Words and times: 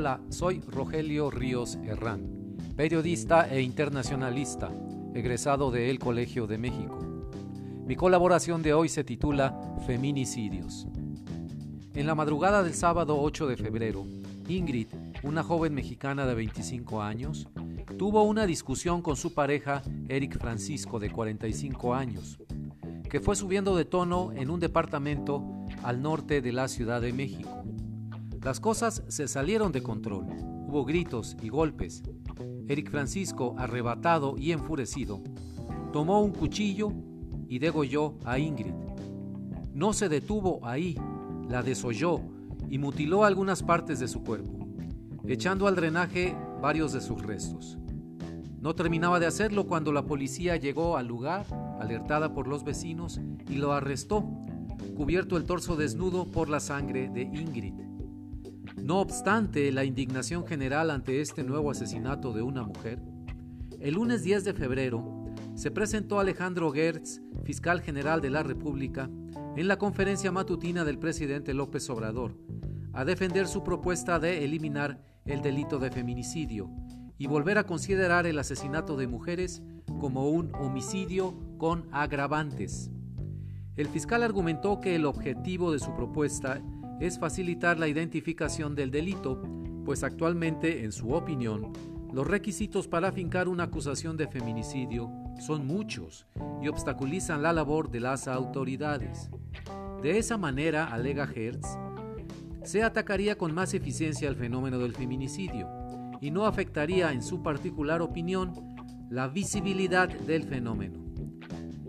Hola, 0.00 0.18
soy 0.30 0.62
Rogelio 0.66 1.30
Ríos 1.30 1.76
Herrán, 1.84 2.56
periodista 2.74 3.46
e 3.50 3.60
internacionalista, 3.60 4.72
egresado 5.14 5.70
de 5.70 5.90
El 5.90 5.98
Colegio 5.98 6.46
de 6.46 6.56
México. 6.56 6.98
Mi 7.84 7.96
colaboración 7.96 8.62
de 8.62 8.72
hoy 8.72 8.88
se 8.88 9.04
titula 9.04 9.60
Feminicidios. 9.86 10.86
En 11.92 12.06
la 12.06 12.14
madrugada 12.14 12.62
del 12.62 12.72
sábado 12.72 13.20
8 13.20 13.46
de 13.46 13.58
febrero, 13.58 14.06
Ingrid, 14.48 14.86
una 15.22 15.42
joven 15.42 15.74
mexicana 15.74 16.24
de 16.24 16.34
25 16.34 17.02
años, 17.02 17.46
tuvo 17.98 18.22
una 18.22 18.46
discusión 18.46 19.02
con 19.02 19.16
su 19.16 19.34
pareja 19.34 19.82
Eric 20.08 20.38
Francisco 20.38 20.98
de 20.98 21.10
45 21.10 21.94
años, 21.94 22.38
que 23.10 23.20
fue 23.20 23.36
subiendo 23.36 23.76
de 23.76 23.84
tono 23.84 24.32
en 24.32 24.48
un 24.48 24.60
departamento 24.60 25.44
al 25.82 26.00
norte 26.00 26.40
de 26.40 26.52
la 26.52 26.68
Ciudad 26.68 27.02
de 27.02 27.12
México. 27.12 27.59
Las 28.42 28.58
cosas 28.58 29.02
se 29.08 29.28
salieron 29.28 29.70
de 29.70 29.82
control. 29.82 30.24
Hubo 30.66 30.86
gritos 30.86 31.36
y 31.42 31.50
golpes. 31.50 32.02
Eric 32.68 32.90
Francisco, 32.90 33.54
arrebatado 33.58 34.38
y 34.38 34.52
enfurecido, 34.52 35.22
tomó 35.92 36.22
un 36.22 36.32
cuchillo 36.32 36.90
y 37.48 37.58
degolló 37.58 38.14
a 38.24 38.38
Ingrid. 38.38 38.72
No 39.74 39.92
se 39.92 40.08
detuvo 40.08 40.60
ahí, 40.62 40.96
la 41.48 41.62
desolló 41.62 42.20
y 42.70 42.78
mutiló 42.78 43.24
algunas 43.24 43.62
partes 43.62 44.00
de 44.00 44.08
su 44.08 44.22
cuerpo, 44.22 44.66
echando 45.26 45.66
al 45.66 45.76
drenaje 45.76 46.34
varios 46.62 46.94
de 46.94 47.02
sus 47.02 47.20
restos. 47.22 47.76
No 48.58 48.74
terminaba 48.74 49.20
de 49.20 49.26
hacerlo 49.26 49.66
cuando 49.66 49.92
la 49.92 50.06
policía 50.06 50.56
llegó 50.56 50.96
al 50.96 51.08
lugar, 51.08 51.44
alertada 51.78 52.32
por 52.32 52.46
los 52.46 52.64
vecinos, 52.64 53.20
y 53.50 53.56
lo 53.56 53.72
arrestó, 53.72 54.24
cubierto 54.96 55.36
el 55.36 55.44
torso 55.44 55.76
desnudo 55.76 56.24
por 56.24 56.48
la 56.48 56.60
sangre 56.60 57.10
de 57.10 57.22
Ingrid. 57.22 57.89
No 58.76 59.00
obstante 59.00 59.72
la 59.72 59.84
indignación 59.84 60.46
general 60.46 60.90
ante 60.90 61.20
este 61.20 61.42
nuevo 61.42 61.70
asesinato 61.70 62.32
de 62.32 62.42
una 62.42 62.62
mujer, 62.62 63.00
el 63.80 63.94
lunes 63.94 64.22
10 64.22 64.44
de 64.44 64.54
febrero 64.54 65.24
se 65.54 65.70
presentó 65.70 66.20
Alejandro 66.20 66.70
Gertz, 66.70 67.20
fiscal 67.44 67.80
general 67.80 68.20
de 68.20 68.30
la 68.30 68.42
República, 68.42 69.10
en 69.56 69.68
la 69.68 69.78
conferencia 69.78 70.30
matutina 70.30 70.84
del 70.84 70.98
presidente 70.98 71.54
López 71.54 71.88
Obrador, 71.90 72.36
a 72.92 73.04
defender 73.04 73.46
su 73.46 73.62
propuesta 73.62 74.18
de 74.18 74.44
eliminar 74.44 75.02
el 75.24 75.42
delito 75.42 75.78
de 75.78 75.90
feminicidio 75.90 76.70
y 77.18 77.26
volver 77.26 77.58
a 77.58 77.64
considerar 77.64 78.26
el 78.26 78.38
asesinato 78.38 78.96
de 78.96 79.06
mujeres 79.06 79.62
como 80.00 80.30
un 80.30 80.54
homicidio 80.54 81.34
con 81.58 81.86
agravantes. 81.92 82.90
El 83.76 83.88
fiscal 83.88 84.22
argumentó 84.22 84.80
que 84.80 84.94
el 84.96 85.04
objetivo 85.04 85.72
de 85.72 85.78
su 85.78 85.94
propuesta 85.94 86.62
es 87.00 87.18
facilitar 87.18 87.78
la 87.78 87.88
identificación 87.88 88.74
del 88.74 88.90
delito, 88.90 89.42
pues 89.84 90.04
actualmente, 90.04 90.84
en 90.84 90.92
su 90.92 91.12
opinión, 91.12 91.72
los 92.12 92.26
requisitos 92.26 92.88
para 92.88 93.12
fincar 93.12 93.48
una 93.48 93.64
acusación 93.64 94.16
de 94.16 94.28
feminicidio 94.28 95.10
son 95.38 95.66
muchos 95.66 96.26
y 96.62 96.68
obstaculizan 96.68 97.42
la 97.42 97.52
labor 97.52 97.90
de 97.90 98.00
las 98.00 98.28
autoridades. 98.28 99.30
De 100.02 100.18
esa 100.18 100.36
manera, 100.36 100.86
alega 100.86 101.28
Hertz, 101.34 101.78
se 102.62 102.82
atacaría 102.82 103.38
con 103.38 103.54
más 103.54 103.72
eficiencia 103.74 104.28
el 104.28 104.36
fenómeno 104.36 104.78
del 104.78 104.94
feminicidio 104.94 105.68
y 106.20 106.30
no 106.30 106.44
afectaría, 106.44 107.12
en 107.12 107.22
su 107.22 107.42
particular 107.42 108.02
opinión, 108.02 108.52
la 109.08 109.28
visibilidad 109.28 110.08
del 110.08 110.44
fenómeno. 110.44 111.00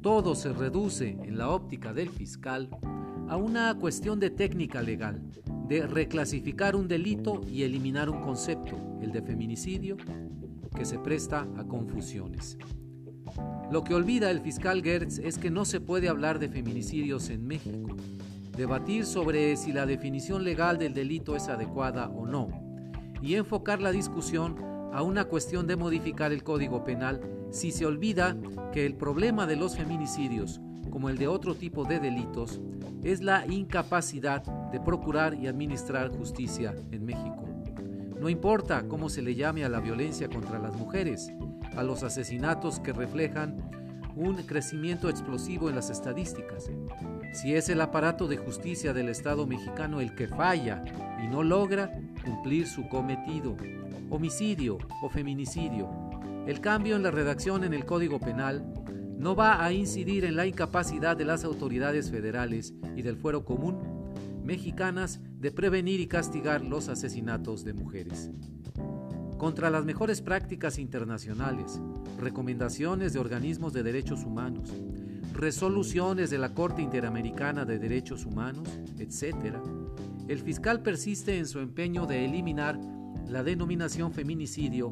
Todo 0.00 0.34
se 0.34 0.52
reduce, 0.52 1.10
en 1.10 1.38
la 1.38 1.48
óptica 1.48 1.92
del 1.92 2.10
fiscal, 2.10 2.68
a 3.32 3.36
una 3.36 3.74
cuestión 3.78 4.20
de 4.20 4.28
técnica 4.28 4.82
legal, 4.82 5.22
de 5.66 5.86
reclasificar 5.86 6.76
un 6.76 6.86
delito 6.86 7.40
y 7.50 7.62
eliminar 7.62 8.10
un 8.10 8.20
concepto, 8.20 8.76
el 9.00 9.10
de 9.10 9.22
feminicidio, 9.22 9.96
que 10.76 10.84
se 10.84 10.98
presta 10.98 11.48
a 11.56 11.64
confusiones. 11.64 12.58
Lo 13.70 13.84
que 13.84 13.94
olvida 13.94 14.30
el 14.30 14.42
fiscal 14.42 14.82
Gertz 14.82 15.18
es 15.18 15.38
que 15.38 15.50
no 15.50 15.64
se 15.64 15.80
puede 15.80 16.10
hablar 16.10 16.38
de 16.40 16.50
feminicidios 16.50 17.30
en 17.30 17.46
México, 17.46 17.96
debatir 18.54 19.06
sobre 19.06 19.56
si 19.56 19.72
la 19.72 19.86
definición 19.86 20.44
legal 20.44 20.76
del 20.76 20.92
delito 20.92 21.34
es 21.34 21.48
adecuada 21.48 22.10
o 22.10 22.26
no, 22.26 22.48
y 23.22 23.36
enfocar 23.36 23.80
la 23.80 23.92
discusión 23.92 24.56
a 24.92 25.02
una 25.02 25.24
cuestión 25.24 25.66
de 25.66 25.76
modificar 25.76 26.32
el 26.32 26.44
Código 26.44 26.84
Penal 26.84 27.22
si 27.50 27.70
se 27.70 27.86
olvida 27.86 28.36
que 28.74 28.84
el 28.84 28.94
problema 28.94 29.46
de 29.46 29.56
los 29.56 29.74
feminicidios, 29.74 30.60
como 30.90 31.08
el 31.08 31.16
de 31.16 31.28
otro 31.28 31.54
tipo 31.54 31.86
de 31.86 31.98
delitos, 31.98 32.60
es 33.02 33.20
la 33.20 33.46
incapacidad 33.46 34.42
de 34.70 34.80
procurar 34.80 35.34
y 35.34 35.46
administrar 35.46 36.10
justicia 36.10 36.74
en 36.90 37.04
México. 37.04 37.44
No 38.20 38.28
importa 38.28 38.86
cómo 38.86 39.08
se 39.08 39.22
le 39.22 39.34
llame 39.34 39.64
a 39.64 39.68
la 39.68 39.80
violencia 39.80 40.28
contra 40.28 40.58
las 40.58 40.76
mujeres, 40.76 41.32
a 41.76 41.82
los 41.82 42.04
asesinatos 42.04 42.78
que 42.78 42.92
reflejan 42.92 43.56
un 44.14 44.36
crecimiento 44.42 45.08
explosivo 45.08 45.68
en 45.68 45.74
las 45.74 45.90
estadísticas. 45.90 46.70
Si 47.32 47.54
es 47.54 47.68
el 47.68 47.80
aparato 47.80 48.28
de 48.28 48.36
justicia 48.36 48.92
del 48.92 49.08
Estado 49.08 49.46
mexicano 49.46 50.00
el 50.00 50.14
que 50.14 50.28
falla 50.28 50.84
y 51.24 51.28
no 51.28 51.42
logra 51.42 51.90
cumplir 52.24 52.66
su 52.66 52.88
cometido, 52.88 53.56
homicidio 54.10 54.78
o 55.02 55.08
feminicidio, 55.08 55.90
el 56.46 56.60
cambio 56.60 56.96
en 56.96 57.02
la 57.02 57.10
redacción 57.10 57.64
en 57.64 57.72
el 57.72 57.84
Código 57.84 58.20
Penal 58.20 58.64
no 59.22 59.36
va 59.36 59.64
a 59.64 59.72
incidir 59.72 60.24
en 60.24 60.34
la 60.34 60.46
incapacidad 60.46 61.16
de 61.16 61.24
las 61.24 61.44
autoridades 61.44 62.10
federales 62.10 62.74
y 62.96 63.02
del 63.02 63.16
fuero 63.16 63.44
común 63.44 63.78
mexicanas 64.42 65.20
de 65.38 65.52
prevenir 65.52 66.00
y 66.00 66.08
castigar 66.08 66.64
los 66.64 66.88
asesinatos 66.88 67.64
de 67.64 67.72
mujeres. 67.72 68.32
Contra 69.38 69.70
las 69.70 69.84
mejores 69.84 70.22
prácticas 70.22 70.76
internacionales, 70.76 71.80
recomendaciones 72.18 73.12
de 73.12 73.20
organismos 73.20 73.72
de 73.72 73.84
derechos 73.84 74.24
humanos, 74.24 74.72
resoluciones 75.32 76.28
de 76.30 76.38
la 76.38 76.52
Corte 76.52 76.82
Interamericana 76.82 77.64
de 77.64 77.78
Derechos 77.78 78.26
Humanos, 78.26 78.68
etc., 78.98 79.54
el 80.26 80.40
fiscal 80.40 80.82
persiste 80.82 81.38
en 81.38 81.46
su 81.46 81.60
empeño 81.60 82.06
de 82.06 82.24
eliminar 82.24 82.76
la 83.32 83.42
denominación 83.42 84.12
feminicidio 84.12 84.90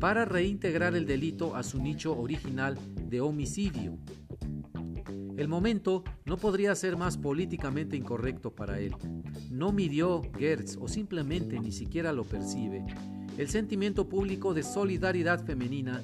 para 0.00 0.24
reintegrar 0.24 0.96
el 0.96 1.06
delito 1.06 1.54
a 1.54 1.62
su 1.62 1.80
nicho 1.80 2.18
original 2.18 2.76
de 3.08 3.20
homicidio. 3.20 3.96
El 5.36 5.46
momento 5.46 6.02
no 6.24 6.36
podría 6.36 6.74
ser 6.74 6.96
más 6.96 7.16
políticamente 7.16 7.96
incorrecto 7.96 8.54
para 8.54 8.80
él. 8.80 8.94
No 9.50 9.70
midió 9.70 10.22
Gertz 10.36 10.76
o 10.80 10.88
simplemente 10.88 11.60
ni 11.60 11.70
siquiera 11.70 12.12
lo 12.12 12.24
percibe 12.24 12.84
el 13.38 13.48
sentimiento 13.48 14.08
público 14.08 14.54
de 14.54 14.62
solidaridad 14.62 15.44
femenina 15.44 16.02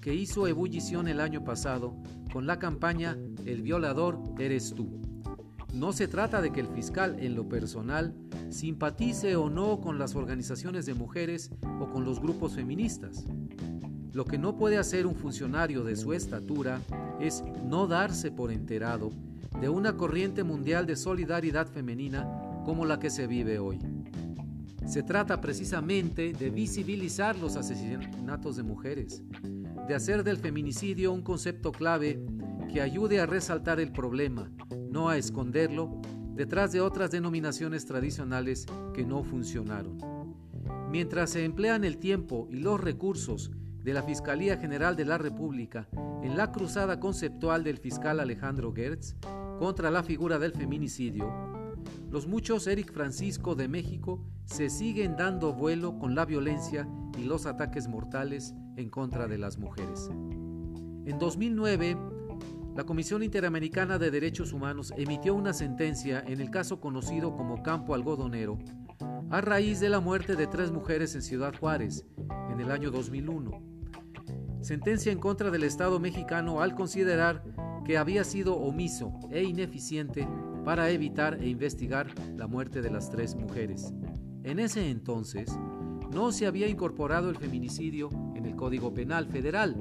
que 0.00 0.14
hizo 0.14 0.46
ebullición 0.46 1.08
el 1.08 1.18
año 1.18 1.42
pasado 1.42 1.96
con 2.32 2.46
la 2.46 2.58
campaña 2.58 3.16
El 3.46 3.62
violador 3.62 4.18
eres 4.38 4.74
tú. 4.74 5.00
No 5.74 5.92
se 5.92 6.06
trata 6.06 6.40
de 6.40 6.52
que 6.52 6.60
el 6.60 6.68
fiscal 6.68 7.16
en 7.18 7.34
lo 7.34 7.48
personal 7.48 8.14
simpatice 8.48 9.34
o 9.34 9.50
no 9.50 9.80
con 9.80 9.98
las 9.98 10.14
organizaciones 10.14 10.86
de 10.86 10.94
mujeres 10.94 11.50
o 11.80 11.90
con 11.90 12.04
los 12.04 12.20
grupos 12.20 12.54
feministas. 12.54 13.24
Lo 14.12 14.24
que 14.24 14.38
no 14.38 14.56
puede 14.56 14.78
hacer 14.78 15.04
un 15.04 15.16
funcionario 15.16 15.82
de 15.82 15.96
su 15.96 16.12
estatura 16.12 16.80
es 17.20 17.42
no 17.64 17.88
darse 17.88 18.30
por 18.30 18.52
enterado 18.52 19.10
de 19.60 19.68
una 19.68 19.96
corriente 19.96 20.44
mundial 20.44 20.86
de 20.86 20.94
solidaridad 20.94 21.66
femenina 21.66 22.24
como 22.64 22.84
la 22.84 23.00
que 23.00 23.10
se 23.10 23.26
vive 23.26 23.58
hoy. 23.58 23.80
Se 24.86 25.02
trata 25.02 25.40
precisamente 25.40 26.32
de 26.32 26.50
visibilizar 26.50 27.36
los 27.36 27.56
asesinatos 27.56 28.54
de 28.54 28.62
mujeres, 28.62 29.24
de 29.88 29.94
hacer 29.94 30.22
del 30.22 30.36
feminicidio 30.36 31.12
un 31.12 31.22
concepto 31.22 31.72
clave 31.72 32.24
que 32.72 32.80
ayude 32.80 33.18
a 33.18 33.26
resaltar 33.26 33.80
el 33.80 33.90
problema, 33.90 34.50
no 34.94 35.08
a 35.08 35.18
esconderlo 35.18 35.90
detrás 36.36 36.70
de 36.70 36.80
otras 36.80 37.10
denominaciones 37.10 37.84
tradicionales 37.84 38.64
que 38.94 39.04
no 39.04 39.24
funcionaron. 39.24 39.98
Mientras 40.88 41.30
se 41.30 41.44
emplean 41.44 41.82
el 41.82 41.98
tiempo 41.98 42.46
y 42.48 42.60
los 42.60 42.80
recursos 42.80 43.50
de 43.82 43.92
la 43.92 44.04
Fiscalía 44.04 44.56
General 44.56 44.94
de 44.94 45.04
la 45.04 45.18
República 45.18 45.88
en 46.22 46.36
la 46.36 46.52
cruzada 46.52 47.00
conceptual 47.00 47.64
del 47.64 47.78
fiscal 47.78 48.20
Alejandro 48.20 48.72
Gertz 48.72 49.16
contra 49.58 49.90
la 49.90 50.04
figura 50.04 50.38
del 50.38 50.52
feminicidio, 50.52 51.28
los 52.12 52.28
muchos 52.28 52.68
Eric 52.68 52.92
Francisco 52.92 53.56
de 53.56 53.66
México 53.66 54.24
se 54.44 54.70
siguen 54.70 55.16
dando 55.16 55.52
vuelo 55.52 55.98
con 55.98 56.14
la 56.14 56.24
violencia 56.24 56.88
y 57.18 57.24
los 57.24 57.46
ataques 57.46 57.88
mortales 57.88 58.54
en 58.76 58.90
contra 58.90 59.26
de 59.26 59.38
las 59.38 59.58
mujeres. 59.58 60.08
En 61.04 61.18
2009, 61.18 61.96
la 62.74 62.84
Comisión 62.84 63.22
Interamericana 63.22 63.98
de 63.98 64.10
Derechos 64.10 64.52
Humanos 64.52 64.92
emitió 64.96 65.34
una 65.34 65.52
sentencia 65.52 66.22
en 66.26 66.40
el 66.40 66.50
caso 66.50 66.80
conocido 66.80 67.36
como 67.36 67.62
Campo 67.62 67.94
Algodonero, 67.94 68.58
a 69.30 69.40
raíz 69.40 69.80
de 69.80 69.88
la 69.88 70.00
muerte 70.00 70.36
de 70.36 70.46
tres 70.46 70.70
mujeres 70.70 71.14
en 71.14 71.22
Ciudad 71.22 71.54
Juárez 71.58 72.06
en 72.50 72.60
el 72.60 72.70
año 72.70 72.90
2001 72.90 73.74
sentencia 74.64 75.12
en 75.12 75.18
contra 75.18 75.50
del 75.50 75.62
Estado 75.62 76.00
mexicano 76.00 76.62
al 76.62 76.74
considerar 76.74 77.44
que 77.84 77.98
había 77.98 78.24
sido 78.24 78.56
omiso 78.56 79.12
e 79.30 79.44
ineficiente 79.44 80.26
para 80.64 80.88
evitar 80.90 81.34
e 81.34 81.48
investigar 81.48 82.08
la 82.34 82.46
muerte 82.46 82.80
de 82.80 82.90
las 82.90 83.10
tres 83.10 83.34
mujeres. 83.34 83.92
En 84.42 84.58
ese 84.58 84.90
entonces, 84.90 85.54
no 86.10 86.32
se 86.32 86.46
había 86.46 86.66
incorporado 86.66 87.28
el 87.28 87.36
feminicidio 87.36 88.08
en 88.34 88.46
el 88.46 88.56
Código 88.56 88.94
Penal 88.94 89.26
Federal, 89.26 89.76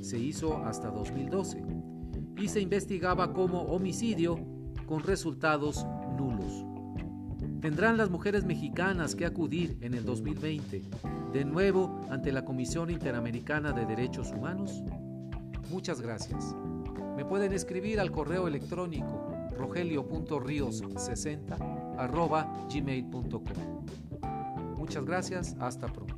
se 0.00 0.18
hizo 0.18 0.58
hasta 0.58 0.90
2012, 0.90 1.64
y 2.38 2.48
se 2.48 2.60
investigaba 2.60 3.32
como 3.32 3.62
homicidio 3.62 4.38
con 4.86 5.02
resultados 5.02 5.86
nulos. 6.16 6.64
¿Tendrán 7.60 7.96
las 7.96 8.10
mujeres 8.10 8.44
mexicanas 8.44 9.16
que 9.16 9.26
acudir 9.26 9.76
en 9.80 9.94
el 9.94 10.04
2020 10.04 10.82
de 11.32 11.44
nuevo 11.44 12.00
ante 12.08 12.30
la 12.32 12.44
Comisión 12.44 12.90
Interamericana 12.90 13.72
de 13.72 13.84
Derechos 13.84 14.30
Humanos? 14.30 14.84
Muchas 15.70 16.00
gracias. 16.00 16.54
Me 17.16 17.24
pueden 17.24 17.52
escribir 17.52 17.98
al 17.98 18.12
correo 18.12 18.46
electrónico 18.46 19.34
rogelio.rios60 19.56 21.78
gmail.com. 22.72 23.42
Muchas 24.76 25.04
gracias, 25.04 25.56
hasta 25.58 25.88
pronto. 25.88 26.14